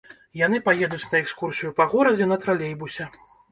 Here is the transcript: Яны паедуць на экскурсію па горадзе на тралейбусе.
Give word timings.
Яны 0.39 0.59
паедуць 0.67 1.09
на 1.11 1.19
экскурсію 1.25 1.75
па 1.81 1.89
горадзе 1.93 2.31
на 2.35 2.41
тралейбусе. 2.47 3.11